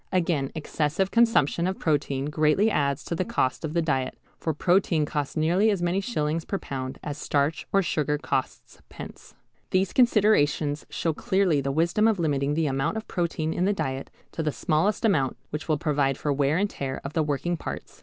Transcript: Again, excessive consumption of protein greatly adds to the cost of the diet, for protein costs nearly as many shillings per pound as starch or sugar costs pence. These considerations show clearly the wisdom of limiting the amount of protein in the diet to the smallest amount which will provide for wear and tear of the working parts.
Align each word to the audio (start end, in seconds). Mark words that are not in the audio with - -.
Again, 0.11 0.51
excessive 0.55 1.11
consumption 1.11 1.67
of 1.67 1.77
protein 1.77 2.25
greatly 2.25 2.71
adds 2.71 3.03
to 3.05 3.13
the 3.13 3.23
cost 3.23 3.63
of 3.63 3.73
the 3.75 3.83
diet, 3.83 4.17
for 4.39 4.51
protein 4.51 5.05
costs 5.05 5.37
nearly 5.37 5.69
as 5.69 5.83
many 5.83 6.01
shillings 6.01 6.43
per 6.43 6.57
pound 6.57 6.97
as 7.03 7.19
starch 7.19 7.67
or 7.71 7.83
sugar 7.83 8.17
costs 8.17 8.81
pence. 8.89 9.35
These 9.69 9.93
considerations 9.93 10.87
show 10.89 11.13
clearly 11.13 11.61
the 11.61 11.71
wisdom 11.71 12.07
of 12.07 12.17
limiting 12.17 12.55
the 12.55 12.65
amount 12.65 12.97
of 12.97 13.07
protein 13.07 13.53
in 13.53 13.65
the 13.65 13.73
diet 13.73 14.09
to 14.31 14.41
the 14.41 14.51
smallest 14.51 15.05
amount 15.05 15.37
which 15.51 15.67
will 15.67 15.77
provide 15.77 16.17
for 16.17 16.33
wear 16.33 16.57
and 16.57 16.67
tear 16.71 16.99
of 17.03 17.13
the 17.13 17.21
working 17.21 17.55
parts. 17.55 17.99